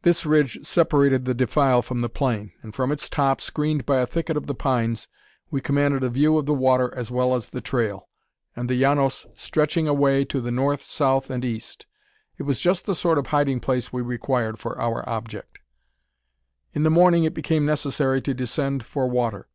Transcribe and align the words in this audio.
This 0.00 0.24
ridge 0.24 0.64
separated 0.66 1.26
the 1.26 1.34
defile 1.34 1.82
from 1.82 2.00
the 2.00 2.08
plain; 2.08 2.52
and 2.62 2.74
from 2.74 2.90
its 2.90 3.10
top, 3.10 3.38
screened 3.42 3.84
by 3.84 3.98
a 3.98 4.06
thicket 4.06 4.34
of 4.34 4.46
the 4.46 4.54
pines, 4.54 5.08
we 5.50 5.60
commanded 5.60 6.02
a 6.02 6.08
view 6.08 6.38
of 6.38 6.46
the 6.46 6.54
water 6.54 6.90
as 6.94 7.10
well 7.10 7.34
as 7.34 7.50
the 7.50 7.60
trail, 7.60 8.08
and 8.56 8.66
the 8.66 8.80
Llanos 8.80 9.26
stretching 9.34 9.86
away 9.86 10.24
to 10.24 10.40
the 10.40 10.50
north, 10.50 10.80
south, 10.80 11.28
and 11.28 11.44
east. 11.44 11.84
It 12.38 12.44
was 12.44 12.60
just 12.60 12.86
the 12.86 12.94
sort 12.94 13.18
of 13.18 13.26
hiding 13.26 13.60
place 13.60 13.92
we 13.92 14.00
required 14.00 14.58
for 14.58 14.80
our 14.80 15.06
object. 15.06 15.58
In 16.72 16.82
the 16.82 16.88
morning 16.88 17.24
it 17.24 17.34
became 17.34 17.66
necessary 17.66 18.22
to 18.22 18.32
descend 18.32 18.86
for 18.86 19.06
water. 19.06 19.48